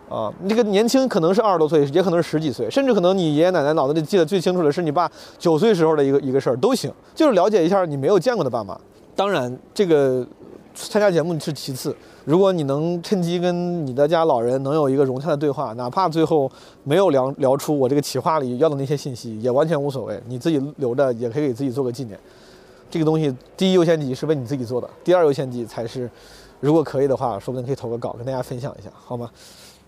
[0.07, 8.79] 啊，这个年轻可能是二十多岁，也可能是十几岁，甚至可能你爷爷奶奶脑子里记得最清楚的是你爸九岁时候的一个一个事儿都行，就是了解一下你没有见过的爸妈。
[9.15, 10.23] 当然，这个
[10.75, 16.51] 参加节目是其次，如果你能趁机跟你的家老人能有一个融洽的对话，哪怕最后
[16.83, 22.19] 没有聊聊出我这个企划里要的那些信息，也完全无所谓，你自己留着也可以给自己做个纪念。
[22.91, 26.07] 这个东西第一优先级是为你自己做的，第二优先级才是，
[26.65, 29.29] 如果可以的话，说不定可以投个稿跟大家分享一下，好吗？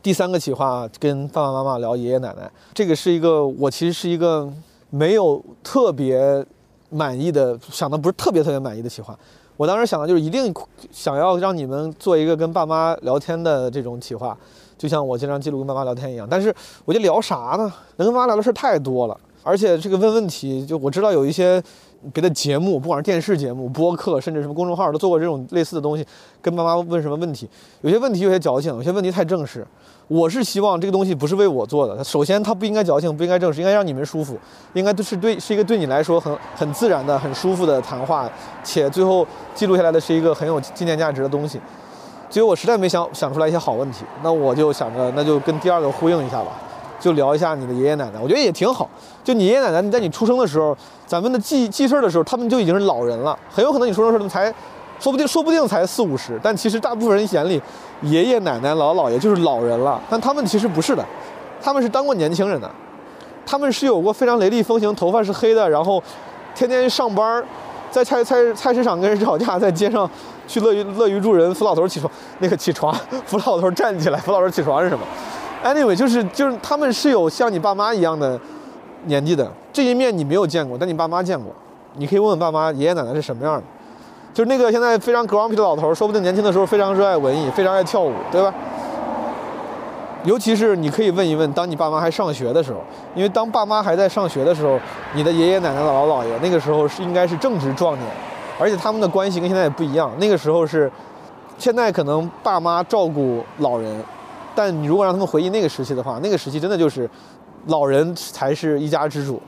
[0.03, 4.47] 第三个企划跟爸爸妈妈聊爷爷奶奶，这个是一个我其实是一个
[4.91, 6.45] 没有特别
[6.91, 9.17] 满意的，想的不是特别特别满意的企划。
[9.55, 10.53] 我当时想的就是一定
[10.91, 14.37] 想要让你们做一个跟爸妈聊天的这种企划，
[14.77, 16.27] 就像我经常记录跟爸妈聊天一样。
[16.29, 17.73] 但是我就聊啥呢？
[17.95, 21.61] 能跟爸妈聊的事太多了，而且这个问问题，就我知道有一些
[22.13, 26.05] 别的节目，不管是电视节目、播客，甚至什么公众号都做过这种类似的东西，
[26.41, 27.49] 跟爸妈问什么问题。
[27.81, 29.65] 有些问题有些矫情，有些问题太正式。
[30.07, 34.37] 我是希望这个东西不是为我做的，首先它不应该矫情，不应该正式，应该让你们舒服，
[34.73, 38.29] 应该都是对是一个对你来说很很自然的、很舒服的谈话，
[38.63, 41.59] 且最后记录下来的是一个很有纪念价值的东西。
[42.29, 46.51] 结果我实在没想想出来一些好问题，那我就想着那就跟第二个呼应一下吧，
[46.99, 48.89] 就聊一下你的爷爷奶奶，我觉得也挺好。
[49.23, 54.53] 就你爷爷奶奶，在你出生的时候，咱们的记记事儿的时候，他们就已经是老人了，很有可能你出生的时候才。
[54.99, 57.61] 说不定，说不定才四五十，但其实大部分人眼里，
[58.01, 60.01] 爷爷奶奶、姥姥爷就是老人了。
[60.09, 61.05] 但他们其实不是的，
[61.61, 62.67] 他们是当过年轻人的，
[63.45, 66.01] 他们是有过非常雷厉风行，头发是黑的，然后
[66.55, 67.43] 天天上班，
[67.91, 70.09] 在菜菜菜市场跟人吵架，在街上
[70.47, 72.91] 去乐于乐于助人，扶老头起床，那个起床，
[73.27, 75.05] 扶老头站起来，扶老头起床是什么
[75.63, 78.39] ？Anyway，就是就是他们是有像你爸妈一样的
[79.05, 81.53] 年纪的，这一面你没有见过，但你爸妈见过，
[81.95, 83.63] 你可以问问爸妈，爷爷奶奶是什么样的。
[84.33, 88.53] 就是那个现在非常 grumpy 的老头，说不定年轻的时候非常热爱文艺，非常爱跳舞，对吧？
[90.23, 92.79] 尤其是你可以问一问，当你爸妈还上学的时候，
[93.15, 94.77] 因为当爸妈还在上学的时候，
[95.13, 98.05] 你的爷爷奶奶、姥姥姥爷那个时候是应该是正值壮年，
[98.59, 100.11] 而且他们的关系跟现在也不一样。
[100.19, 100.91] 那个时候是，
[101.57, 104.03] 现在可能爸妈照顾老人，
[104.57, 107.07] 但你如果让他们回忆那个时期的话，那个时期真的就是
[107.67, 109.39] 老人才是一家之主，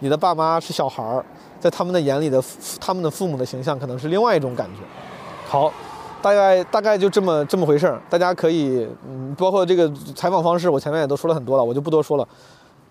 [0.00, 1.24] 你的爸妈是小孩儿。
[1.60, 2.42] 在他们的眼里的
[2.80, 4.82] 他们的父母的形象可能是另外一种感觉。
[5.48, 5.72] 好，
[6.20, 8.00] 大概大概就这么这么回事儿。
[8.10, 12.26] 大家可以，嗯，包括这个采访方式，我前面也都说了很多了，我就不多说了。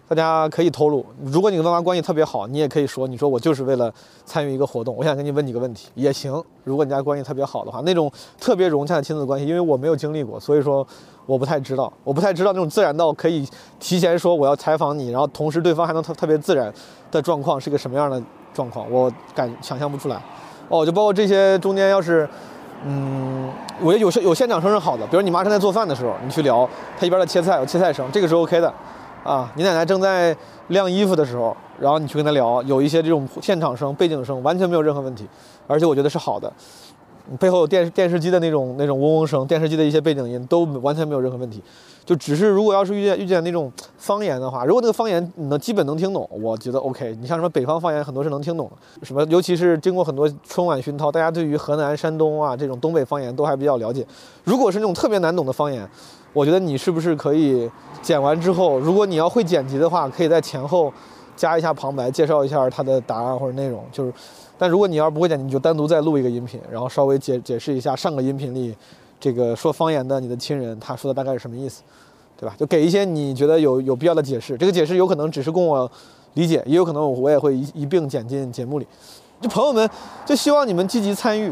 [0.07, 3.91] 大家可以透露，如果你跟爸妈关系特别好，你也可以说，你说我就是为了
[4.23, 6.31] 参与一个活动，我想跟你问几个问题也行。
[6.63, 10.85] 如果你家关系特别好的话，那种特别融洽的亲子关系，因为我没有经历过，所以说
[11.25, 13.47] 我不太知道，我不太知道那种自然到可以
[13.79, 16.73] 提前说我要采访你，然后同时对方还能特特别自然
[17.11, 18.21] 的状况是个什么样的。
[18.55, 20.15] 状况我感想象不出来，
[20.69, 22.25] 哦，就包括这些中间要是，
[22.85, 26.65] 嗯，我觉得有些有现场声是好的，比如你妈正在做饭的时候，你去聊，
[26.97, 28.73] 她一边在切菜，有切菜声，这个是 OK 的，
[29.25, 30.33] 啊，你奶奶正在
[30.69, 35.27] 晾衣服的时候，然后你去跟她聊，有一些这种现场声、背景声，完全没有任何问题，
[35.67, 36.49] 而且我觉得是好的。
[37.39, 41.61] 背后有电视电视机的那种那种嗡嗡声，电视机的一些背景音都完全没有任何问题，
[42.05, 47.15] 就只是如果要是遇见遇见那种方言的话，如果那个方言你能基本能听懂，我觉得 OK。
[47.19, 54.05] 你像什么北方方言，很多是能听懂的，什么尤其是经过很多春晚熏陶，大家对于河南、山东啊这种东北方言都还比较了解。
[54.43, 55.89] 如果是那种特别难懂的方言，
[56.31, 57.69] 我觉得你是不是可以
[58.01, 60.93] 剪完之后，如果你要会剪辑的话，可以在前后
[61.35, 64.13] 加一下旁白，介绍一下它的答案或者内容，就是。
[64.57, 68.75] 但如果你要是不会剪，你就单独再录一个音频，然后稍微解解释一下上个音频里
[69.19, 71.81] 这个说方言的你的亲人他说的大概是什么意思，
[72.37, 72.55] 对吧？
[72.57, 74.57] 就给一些你觉得有有必要的解释。
[74.57, 75.89] 这个解释有可能只是供我
[76.35, 78.87] 理解，也有可能我也会一一并剪进节目里。
[79.41, 79.89] 就朋友们，
[80.25, 81.51] 就希望你们积极参与。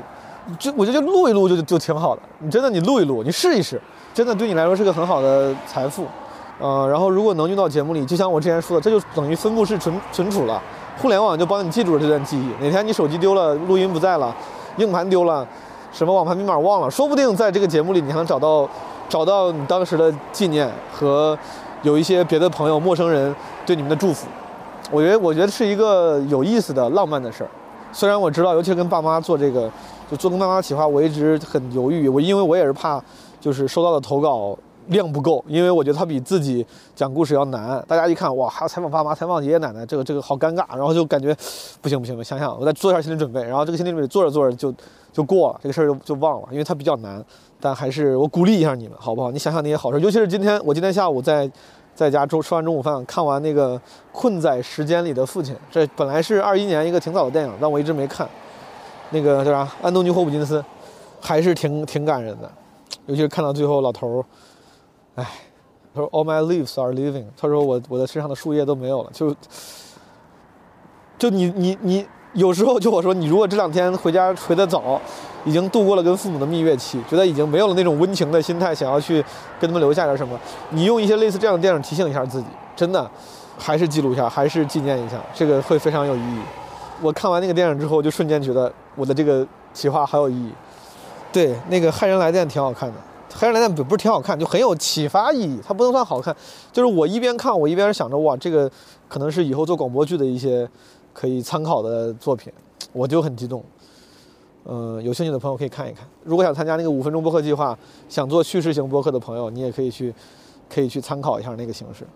[0.60, 2.22] 就我觉得就录一录就就挺好的。
[2.40, 3.82] 你真的你录一录，你试一试，
[4.14, 6.06] 真的对你来说是个很好的财富。
[6.60, 10.62] 呃，然后如果能用到节目里，就像我之前说的，这就等于分布式存存储了。
[11.02, 12.64] 互联网就帮你记住了这段记忆。
[12.64, 14.34] 哪天你手机丢了，录音不在了，
[14.78, 15.46] 硬盘丢了，
[15.92, 18.68] 什么网盘密码忘了，说不定在这个节目里你还能找到，
[19.10, 21.38] 找到你当时的纪念和
[21.82, 24.28] 有一些别的朋友、陌生人对你们的祝福。
[24.92, 27.50] 我觉得，我觉得是一个有意思的、浪漫的事儿。
[27.92, 29.70] 虽然我知道，尤其跟爸妈做这个，
[30.10, 32.08] 就做跟爸妈企划，我一直很犹豫。
[32.08, 33.02] 我因为我也是怕，
[33.40, 34.58] 就是收到的投稿。
[34.88, 36.66] 量不够，因为我觉得他比自己
[36.96, 37.84] 讲故事要难。
[37.88, 40.66] 大家一看，哇，还要采访爸妈、采访爷爷奶奶，这个这个好尴尬。
[40.70, 41.36] 然后就感觉
[41.82, 43.42] 不行不行，想想我再做一下心理准备。
[43.44, 44.74] 然后这个心理准备做着做着就
[45.12, 47.24] 就过了，这个事儿就就忘了，因为它比较难。
[47.60, 49.32] 但还是我鼓励一下你们，好不好？
[49.32, 51.50] 你想想那些好事，尤其是今天我今天下午在
[51.96, 53.78] 在家中吃完中午饭，看完那个
[54.12, 58.28] 《困在时间里的父亲》，这本来是二一年一个挺早的电影，但我一直没看。
[59.12, 59.72] 那个叫啥？
[59.82, 60.64] 安东尼·霍普金斯，
[61.22, 62.52] 还是挺挺感人的，
[63.06, 64.26] 尤其是看到最后老头儿。
[65.16, 65.26] 唉，
[65.94, 67.26] 他说 All my leaves are leaving。
[67.38, 69.36] 他说我我的身上的树叶都没有了，就
[71.18, 75.00] 就你你你有时候就我说你如果这两天回家回得早，
[75.46, 79.24] 已经度过了跟父母的蜜月期，觉得已经没有了那种温情的心态，想要去
[79.60, 80.40] 跟他们留下点什么，
[80.72, 83.10] 你用一些类似这样的电影提醒一下自己，真的
[83.58, 86.40] 还是记录一下，还是纪念一下，这个会非常有意义。
[87.02, 90.52] 我看完那个电影之后，就瞬间觉得我的这个企划好有意义。
[91.32, 92.96] 对，那个《骇人来电》挺好看的，
[93.36, 95.60] 《黑人来电》不不是挺好看，就很有启发意义。
[95.66, 96.36] 它不能算好看，
[96.72, 98.70] 就是我一边看，我一边想着哇，这个
[99.08, 100.70] 可能是以后做广播剧的一些
[101.14, 102.54] 可以参考的作品，
[102.92, 103.64] 我就很激动。
[104.66, 106.08] 嗯、有兴趣的朋友可以看一看。
[106.24, 110.14] 如果想参加那个五分钟播客计划，想做叙事型播客的朋友，你也可以去，
[110.70, 112.08] 可以去参考一下那个形式。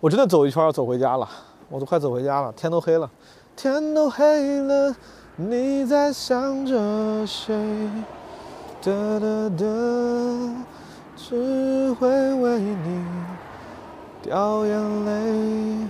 [0.00, 1.26] 我真的走一圈儿走回家了，
[1.70, 3.10] 我都快走回家了，天都黑了，
[3.56, 4.94] 天都黑了，
[5.36, 7.54] 你在想着谁？
[8.84, 9.64] 哒哒哒，
[11.16, 13.02] 只会为你
[14.20, 15.88] 掉眼泪。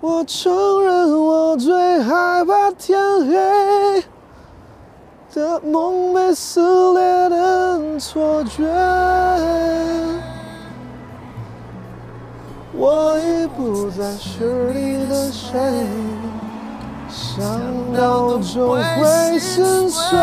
[0.00, 4.04] 我承认，我最害怕天黑
[5.34, 6.60] 的梦被撕
[6.92, 8.62] 裂的错觉。
[12.72, 15.58] 我已不再是你的谁，
[17.40, 17.58] 想
[17.94, 20.18] 到就会心碎。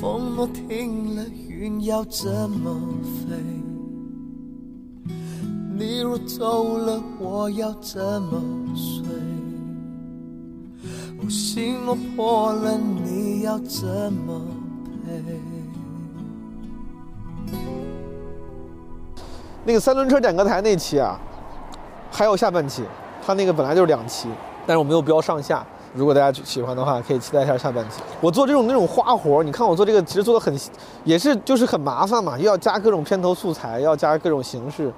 [0.00, 3.36] 风若停了，云要怎么飞？
[5.78, 8.42] 你若走了，我要怎么
[8.74, 9.06] 睡？
[11.24, 14.42] 我心若破了，你要怎么
[19.64, 21.18] 那个三轮车点歌台那期啊，
[22.10, 22.82] 还有下半期，
[23.24, 24.28] 它那个本来就是两期，
[24.66, 25.64] 但是我没有标上下。
[25.94, 28.00] 如果大家喜欢的话，可以期待一下下半期。
[28.20, 30.58] 我做这种那种花活，你看我做这个其实做的很，
[31.04, 34.90] 也是就是很麻烦嘛，又要加各种片头素材，要加各种形式。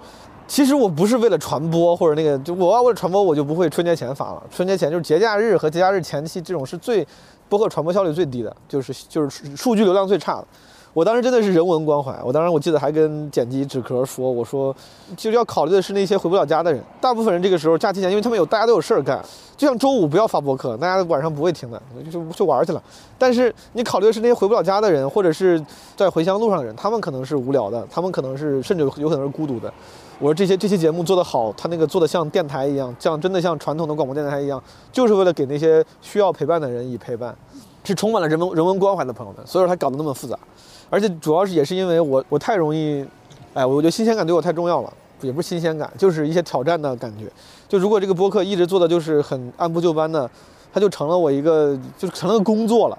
[0.47, 4.43] 其实我不是为了传播或者那个，就我要为了传播，我就不会春节前发了。
[4.51, 7.05] 春节前就是节假日和节假日前期这种是最
[7.49, 10.47] 播客传播效率最低的，就是就是数据流量最差的。
[10.95, 14.75] 我当时真的是人文关怀，我当时我记得还跟剪辑纸壳说，我说
[15.17, 16.81] 就是要考虑的是那些回不了家的人。
[17.01, 19.21] 大部分人这个时候假期前，因为他们有大家都有事儿干，
[19.57, 22.81] 就像周五不要发播客，大家晚上不会听的，就去玩去了。
[23.19, 25.61] 但是你考虑的是那些回不了家的人，或者是
[25.97, 29.73] 在回乡路上的人，他们可能是无聊的，他们可能是甚至有可能是孤独的。
[30.21, 37.35] 我说这些这期节目做得好，他那个做的像电台一样，像真的像传统的广播电台一样，就是为了给那些需要陪伴的人以陪伴，
[37.83, 40.39] 是充满了人文人文关怀的朋友们，所以说他搞得那么复杂。
[40.91, 43.05] 而且主要是也是因为我我太容易，
[43.55, 47.31] 哎，我觉得新鲜感对我太重要了，也不是新鲜感，就是一些挑战的感觉。
[47.69, 50.31] 就如果这个播客一直做的就是很按部就班的，
[50.73, 52.99] 它就成了我一个就成了工作了。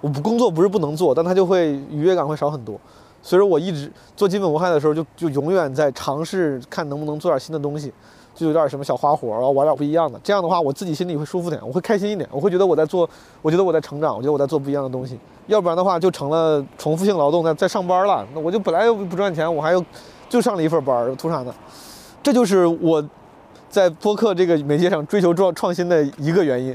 [0.00, 2.80] 我不工作不是不能做，但它就会愉悦感会少很多。
[3.22, 7.92] 所以说我一直做基本无害的时候就，就永远在尝试看能不能做点新的东西，
[8.40, 10.18] 就有点什么小花活，然后玩点不一样的。
[10.22, 13.08] 这样的话，我自己心里会舒服点，我会开心一点，我会觉得我在做，
[13.42, 15.20] 我觉得我在成长，我觉得我在做不一样的东西。
[15.46, 18.26] 要不然的话，就成了重复性劳动，在在上班了。
[18.32, 19.84] 那我就本来又不赚钱，我还又
[20.28, 21.54] 就上了一份班，图啥呢？
[22.22, 23.06] 这就是我
[23.68, 26.74] 在播客这个媒介上追求创创新的一个原因，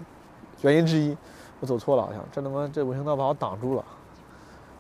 [0.62, 1.18] 原因之一。
[1.62, 3.84] 我走错了，好像这他妈这人行道把我挡住了，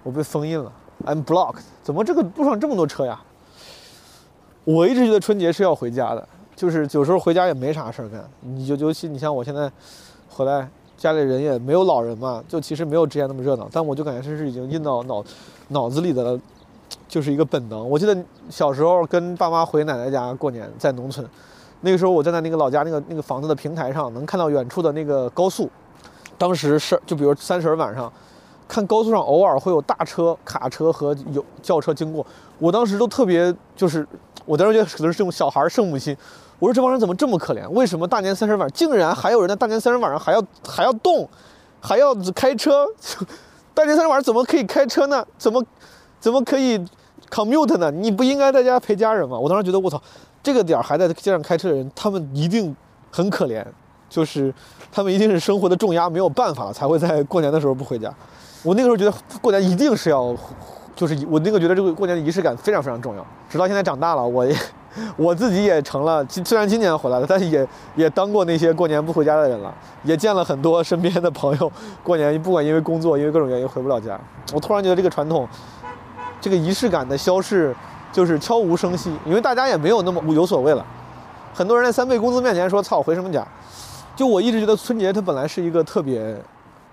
[0.03, 0.71] 我被封印了
[1.05, 1.61] ，I'm blocked。
[1.81, 3.19] 怎么这个路上这么多车呀？
[4.65, 8.23] 我一直觉得春节是要回家的，就是有时候回家也没啥事儿干。
[8.41, 9.71] 你就尤其你像我现在
[10.29, 13.67] 回来，家里人也没有老人嘛，就其实没有之前那么热闹。
[13.71, 15.23] 但我就感觉这是已经印到脑
[15.67, 16.39] 脑子里的了，
[17.07, 17.87] 就是一个本能。
[17.89, 18.17] 我记得
[18.49, 21.27] 小时候跟爸妈回奶奶家过年，在农村，
[21.81, 25.69] 那个时候我站在那个老家那个那个房子的平台上，能看到远处的那个高速。
[26.37, 28.11] 当时是就比如三十晚上，
[28.67, 32.25] 看高速上偶尔会有大车、卡车和有轿车经过，
[32.59, 34.07] 我当时都特别就是，
[34.45, 36.15] 我当时觉得可能是这种小孩圣母心。
[36.59, 37.67] 我说这帮人怎么这么可怜？
[37.69, 41.27] 为什么大年三十晚上竟然还有人在大年三十晚上还要还要动，
[41.79, 42.85] 还要开车？
[43.73, 45.25] 大年三十晚上怎么可以开车呢？
[45.37, 45.63] 怎么
[46.19, 46.79] 怎么可以
[47.29, 47.91] commute 呢？
[47.91, 49.37] 你不应该在家陪家人吗？
[49.37, 50.01] 我当时觉得我操，
[50.41, 52.75] 这个点儿还在街上开车的人，他们一定
[53.11, 53.65] 很可怜。
[54.07, 54.53] 就是
[54.91, 58.13] 他们一定是生活的重压没有办法才会在过年的时候不回家。
[58.63, 60.33] 我那个时候觉得过年一定是要，
[60.95, 63.25] 就是我那个觉得这个过年的仪式感非常非常重要。
[63.49, 64.55] 直到现在长大了，我也
[65.17, 74.19] 我自己也成了，虽然今年回来了，但是也也当过那些过年不回家的人了，也见了很多身边的朋友过年不管因为工作因为各种原因回不了家。
[74.53, 75.47] 我突然觉得这个传统，
[76.39, 77.75] 这个仪式感的消逝
[78.13, 80.86] 就是悄无声息，因为大家也没有那么有所谓了。
[81.53, 83.45] 很多人在三倍工资面前说：“操，回什么家？”
[84.15, 86.36] 就我一直觉得春节它本来是一个特别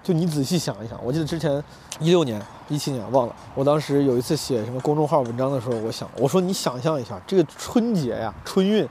[0.02, 1.62] 就你仔细想一想，我记得之前
[2.00, 8.88] 一六年、一七年忘了，我当时有一次写什么公众号文章的时候，我想我说你想象一下，这个春节呀，春运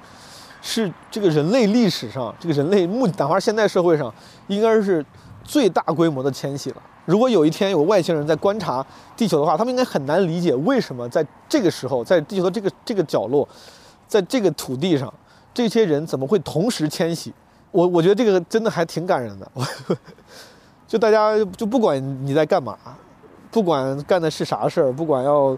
[0.62, 4.14] 是这个人类历史上，这个人类目哪怕现代社会上，
[4.48, 5.06] 应该是
[5.44, 6.78] 最大规模的迁徙了。
[7.06, 8.86] 如果有一天有外星人在观察
[9.18, 13.48] 地球的话，他们应该很难理解为什么在这个时候，在地球的这个这个角落，
[14.08, 15.14] 在这个土地上，
[15.54, 17.34] 这些人怎么会同时迁徙？
[17.72, 19.52] 我我觉得这个真的还挺感人的。
[20.92, 22.78] 就大家就不管你在干嘛，
[23.50, 25.58] 不管干的是啥事儿，不管要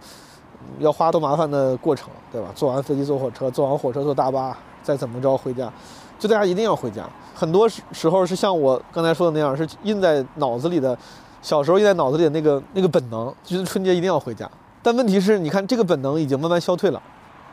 [0.78, 2.50] 要花多麻烦的过程，对吧？
[2.54, 5.74] 坐完飞机坐火车，坐完火车坐大巴，再怎么着回家，
[6.20, 7.10] 就大家一定要回家。
[7.34, 10.96] 很多时时候是像我刚才说的那样，是印在脑子里的，
[11.42, 14.48] 小时候印在脑子里的那个那个本能，就是春节一定要回家。
[14.84, 17.02] 但问题是，你看这个本能已经慢慢消退了，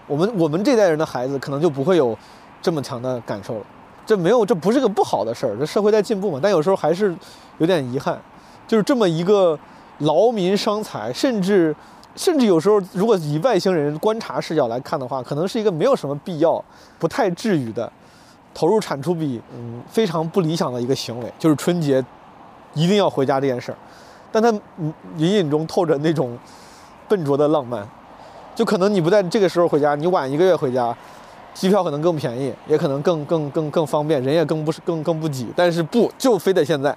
[0.07, 2.14] 我们我们这代人的孩子可能就不会有
[2.61, 3.64] 这么强的感受了。
[4.11, 6.40] 这没有，这不是个不好的事儿，这社会在进步嘛。
[6.42, 7.14] 但有时候还是
[7.59, 8.20] 有点遗憾，
[8.66, 9.57] 就是这么一个
[9.99, 11.73] 劳民伤财，甚至
[12.16, 16.61] 甚至有时候，如果以外星人观察视角来看的话，可能是一个没有什么必要、
[16.99, 17.88] 不太至于的
[18.53, 22.05] 投入产出比嗯非常不理想的一个行为，就是春节
[22.75, 23.79] 一定要回家这件事儿。
[24.33, 24.51] 但它
[25.18, 26.37] 隐隐中透着那种
[27.07, 27.88] 笨拙的浪漫，
[28.57, 30.92] 就可能你不在这个时候回家，你晚一个月回家。
[31.53, 35.49] 机票可能更便宜，也可能更更更更方便，人也更不是更更不挤。
[35.57, 36.97] 但是不就非得现在，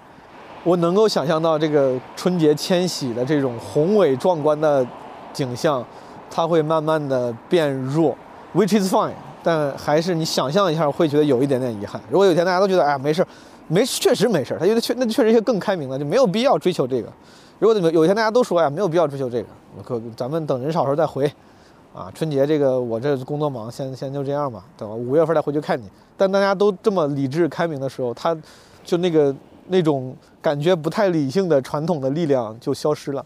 [0.64, 4.86] 我能够想象到这个春节迁徙的这种宏伟壮观的
[5.34, 5.84] 景象，
[6.30, 8.16] 它会慢慢的变弱
[8.56, 9.12] ，which is fine。
[9.44, 12.00] 但还是你想象一下，会觉得有一点点遗憾。
[12.10, 13.26] 如果有一天大家都觉得哎呀没事，
[13.68, 17.12] 没确实没事，他觉得确那确实一些更开明的，就没有必要追求这个。
[17.60, 19.48] 如果有一天大家都说呀没有必要追求这个，
[19.84, 21.30] 可咱们等人少时候再回。
[21.94, 25.84] 啊，春节这个我这工作忙，先先就这样吧，等五月份再回去看你。
[26.18, 28.36] 但大家都这么理智开明的时候，他
[28.84, 29.36] 就那个
[29.68, 33.24] 那种感觉不太理性的传统的力量就消失了。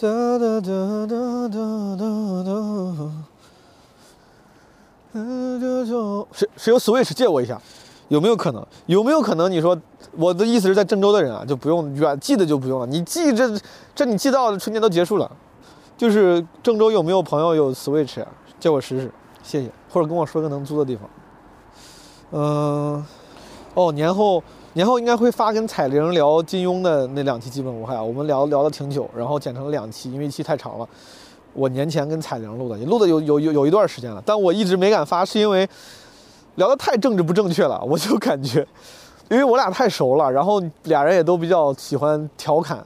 [0.00, 3.10] 哒哒哒哒哒哒哒。
[6.32, 7.60] 谁谁有 Switch 借我一下？
[8.08, 8.66] 有没有可能？
[8.86, 9.50] 有没有可能？
[9.50, 9.78] 你说
[10.16, 12.86] 我的意思是在郑州的人啊，就不用远寄的就不用了。
[12.86, 13.60] 你寄这
[13.94, 15.30] 这你寄到春节都结束了。
[16.00, 18.28] 就是郑州有没有朋友有 Switch 啊？
[18.58, 19.70] 借我试试，谢谢。
[19.90, 21.10] 或者跟我说个能租的地方。
[22.30, 23.04] 嗯，
[23.74, 30.88] 哦，年后年后应该会发跟彩铃聊金庸的那两期基本无害，我们聊聊了挺久，然后剪成了两期，因为一期太长了。
[31.52, 35.68] 我年前跟彩铃录的，也录的有有有有一段时间了，但我一直没敢发，是因为
[36.54, 37.78] 聊的太政治不正确了。
[37.84, 38.66] 我就感觉，
[39.28, 42.82] 因为我俩太熟了，然后俩人也都比较喜欢调侃。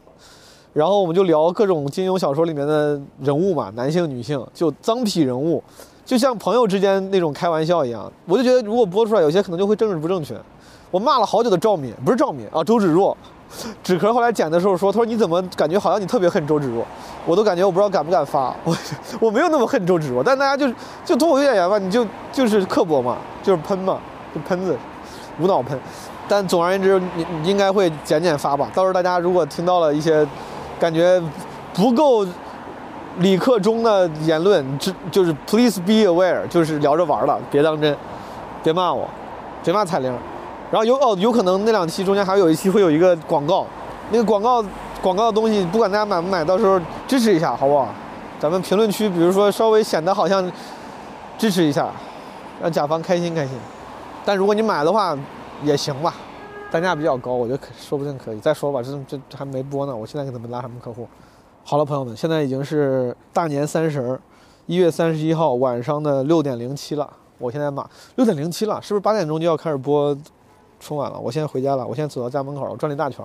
[0.74, 5.62] 然后我们就聊各种金庸小说里面的人物嘛，男性、女性，就脏痞人物，
[6.04, 8.12] 就像朋友之间那种开玩笑一样。
[8.26, 10.36] 我就觉得如果播出来，有些可能就会政治不正确。
[10.90, 13.16] 我骂了好久的赵敏，不是赵敏啊，周芷若。
[13.84, 16.84] 纸壳后来剪的时候说，他说你怎么感觉好像你特别恨周芷若？
[17.24, 18.52] 我都感觉我不知道敢不敢发。
[18.64, 18.76] 我
[19.20, 24.00] 我没有那么恨周芷若，但大家就就脱口秀演员吧，你就就是刻薄嘛，就是喷嘛，
[24.34, 24.76] 就喷子，
[25.38, 25.78] 无脑喷。
[26.26, 28.68] 但总而言之，你你应该会剪剪发吧。
[28.74, 30.26] 到时候大家如果听到了一些。
[30.78, 31.20] 感觉
[31.72, 32.26] 不够
[33.18, 37.96] 理科中的言论，就就是 please be aware，就是聊着玩了，别当真，
[38.62, 39.08] 别骂我，
[39.62, 40.12] 别骂彩铃。
[40.70, 43.64] 然后有哦，有可能那两期中间还有一期会有一个广告，
[44.10, 44.64] 那个广告
[45.00, 47.88] 广告的东西，不管大家买不买，到时候支持一下，好不好？
[48.40, 50.50] 咱们评论区，比如说稍微显得好像
[51.38, 51.88] 支持一下，
[52.60, 53.56] 让甲方开心开心。
[54.24, 55.16] 但如果你买的话，
[55.62, 56.12] 也行吧。
[56.74, 61.06] 单价比较高，我觉得可说不定可以再说吧，这这还没播呢，我现在给他们拉什么客户？
[61.62, 64.20] 好了，朋友们，现在已经是大年三十儿，
[64.66, 67.08] 一月三十一号晚上的六点零七了。
[67.38, 70.18] 我现在马六点零七了，是不是八点钟就要开始播
[70.80, 71.16] 春晚了？
[71.16, 73.24] 我现在回家了，我现在走到家门口，我转了一大圈。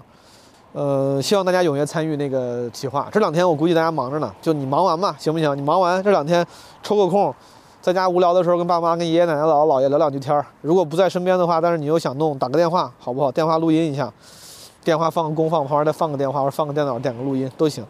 [0.73, 3.09] 呃，希望大家踊跃参与那个企划。
[3.11, 5.57] 这两天我估计大家忙着呢，就你忙完吧，行不行？
[5.57, 6.45] 你忙完这两天
[6.83, 7.33] 抽个空。
[7.81, 10.45] 在家无聊的时候，跟爸妈、跟爷爷奶奶、姥姥姥爷聊两句天儿。
[10.61, 13.31] 如果不在身边的话，但是你又想弄，打个电话，好不好？
[13.31, 14.11] 电话录音一下，
[14.83, 17.85] 电话放个公放，旁边再放个电话，或者放个电脑，点个录音都行。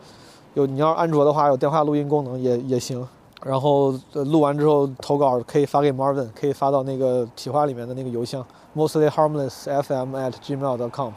[0.54, 3.06] 有你要是安卓的话，有电话录音功能也也行。
[3.44, 8.46] 然后录完之后投稿可以发给 Marvin，可以发到那个企划里面的那个邮箱
[8.76, 11.12] ，mostly harmless fm at gmail dot com。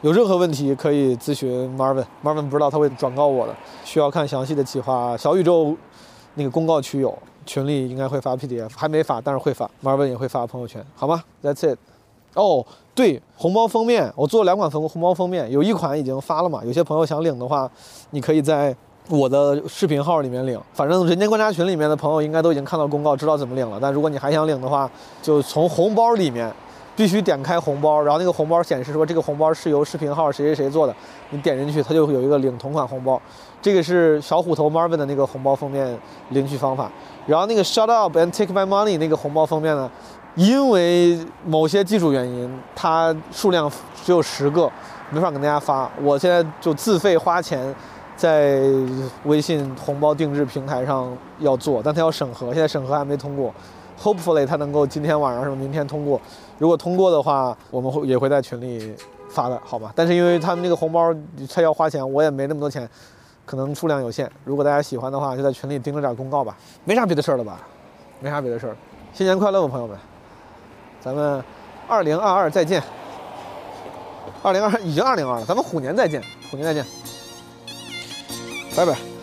[0.00, 3.54] 有任何问题可以咨询 Marvin，Marvin 不知道他会转告我的。
[3.84, 5.76] 需要看详细的企划，小宇宙
[6.34, 7.16] 那个公告区有。
[7.50, 9.68] 群里应该会发 PDF，还没发，但是会发。
[9.82, 11.76] Marvin 也会发朋友圈，好吗？That's it。
[12.34, 16.64] 哦，对，红包封面，我做了两款封红包封面，有一款已经发了嘛。
[16.64, 17.68] 有些朋友想领的话，
[18.10, 18.72] 你可以在
[19.08, 20.60] 我的视频号里面领。
[20.72, 23.80] 反正人间观察群里面的朋友应该都已经看到公告，知道怎么领了。
[23.82, 24.88] 但如果你还想领的话，
[25.20, 26.54] 就从红包里面
[27.00, 30.94] 必须点开红包，然后那个红包显示说这个红包是由视频号谁谁谁做的，
[31.30, 33.18] 你点进去，它就会有一个领同款红包。
[33.62, 35.98] 这个是小虎头 Marvin 的那个红包封面
[36.28, 36.92] 领取方法。
[37.26, 39.90] 然后那个 Shut up and take my money 那个红包封面呢，
[40.34, 43.72] 因为某些技术原因，它数量
[44.04, 44.70] 只有十个，
[45.08, 45.90] 没法给大家发。
[46.02, 47.74] 我现在就自费花钱。
[48.14, 48.60] 在
[49.24, 53.50] 微信红包定制平台上要做，但它要审核，现在审核还没通过。
[53.98, 56.20] Hopefully，它能够今天晚上什么明天通过。
[56.60, 58.94] 如果通过的话，我们会也会在群里
[59.30, 59.90] 发的，好吧？
[59.96, 61.12] 但是因为他们那个红包
[61.52, 62.86] 他要花钱，我也没那么多钱，
[63.46, 64.30] 可能数量有限。
[64.44, 66.54] 如果大家喜欢的话，就在群里盯着点公告吧。
[66.84, 67.62] 没啥别的事儿了吧？
[68.20, 68.76] 没啥别的事儿。
[69.14, 69.96] 新年快乐吧，朋友们！
[71.00, 71.42] 咱们
[71.88, 72.82] 二零二二再见。
[74.42, 76.84] 二零二已经二零二了，咱们虎年再见，虎年再见。
[78.76, 79.19] 拜拜。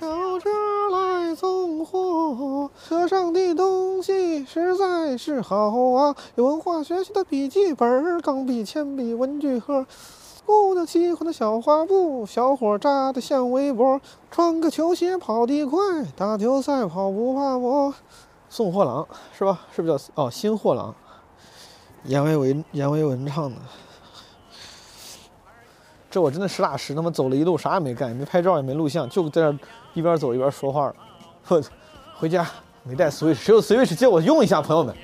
[0.00, 0.50] 小车
[0.90, 9.86] 来送货，车上的东西实在是好啊，有文化学习的笔记本、钢笔、铅笔、文具盒。
[10.44, 14.00] 姑娘喜欢的小花布，小伙扎的像围脖，
[14.32, 15.78] 穿个球鞋跑得快，
[16.16, 17.94] 打球赛跑不怕我。
[18.50, 19.60] 送货郎是吧？
[19.74, 20.28] 是不是叫哦？
[20.28, 20.92] 新货郎，
[22.04, 23.56] 阎维文阎维文唱的。
[26.10, 29.58] 这我真的实打实，他妈走了一路啥也没干，也没拍照，也没录像，就在那
[29.94, 30.92] 一边走一边说话。
[31.44, 31.62] 呵，
[32.18, 32.46] 回家
[32.82, 34.94] 没带 Switch，谁有 Switch 借我用一下，朋友们。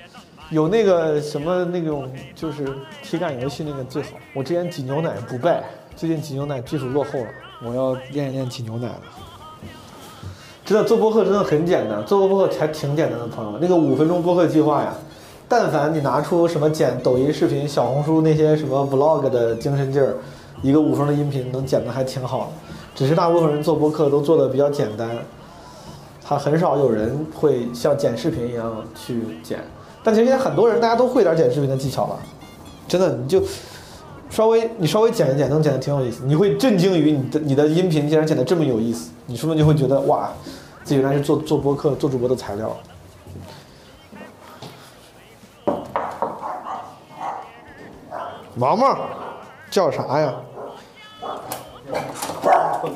[0.49, 4.09] 有那个什么那种就是体感游戏那个最好。
[4.35, 5.63] 我之前挤牛奶不败，
[5.95, 7.27] 最近挤牛奶技术落后了，
[7.63, 9.01] 我要练一练挤牛奶了。
[10.65, 13.61] 真的做播客真的很简单，做个播客还挺简单的，朋友们。
[13.61, 14.93] 那个五分钟播客计划呀，
[15.47, 20.17] 但凡你拿出什么剪抖音视频、小红书那些什么 vlog 的精神劲儿，
[20.61, 22.51] 一个五分钟的音频能剪得还挺好的。
[22.93, 25.09] 只是大部分人做播客都做的比较简单，
[26.23, 29.59] 他很少有人会像剪视频一样去剪。
[30.03, 32.19] 但其实现在很多人大家都会点剪视频的技巧了，
[32.87, 33.41] 真的你就
[34.29, 36.23] 稍微你稍微剪一剪，能剪的挺有意思。
[36.25, 40.29] 你会震惊于你的你的音频竟然剪的这么有意思，你说不定就会觉得哇。
[40.83, 42.75] 这原来是做做播客、做主播的材料。
[48.55, 48.97] 毛毛，
[49.69, 50.33] 叫啥呀？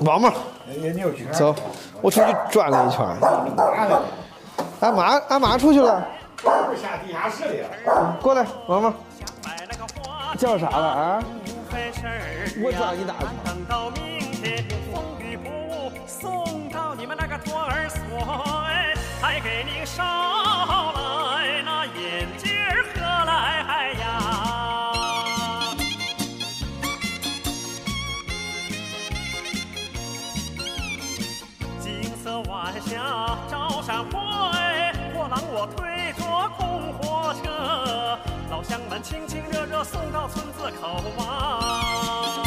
[0.02, 0.32] 毛毛，
[1.32, 1.56] 走，
[2.02, 3.06] 我出去转了一圈。
[4.82, 6.06] 俺妈，俺妈出去了。
[6.76, 7.70] 下地下室里了。
[8.22, 8.94] 过来，毛毛。
[10.38, 11.24] 叫啥了啊？
[12.64, 13.26] 我找你打去。
[38.76, 42.42] 老乡们亲亲热热送到村子口啊。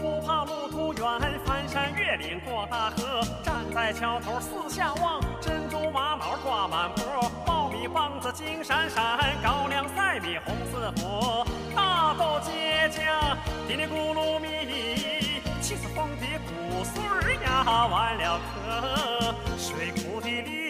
[0.00, 1.04] 不怕路途远，
[1.44, 11.44] 翻山越岭过大河，站在桥头四下望，珍珠玛瑙挂满坡，苞米棒子金闪闪，高粱赛米红似火，
[11.74, 13.02] 大豆结荚，
[13.68, 20.69] 叽里咕噜米，气死风的谷穗呀完了壳，水库的鳞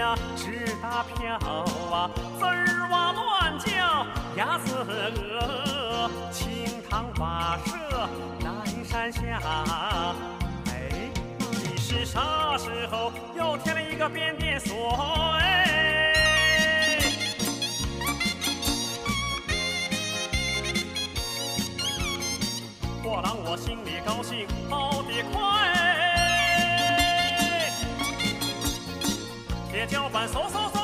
[0.00, 1.34] 呀直打飘
[1.92, 8.08] 啊，滋儿哇乱叫鸭子鹅，清汤瓦舍
[8.42, 8.64] 南。
[8.82, 9.22] 山下，
[10.66, 10.90] 哎，
[11.38, 14.96] 你是啥时候又添了一个变电所？
[15.38, 16.98] 哎，
[23.04, 25.99] 货郎我心里高兴，跑得快，
[29.80, 30.79] 铁脚板嗖嗖嗖。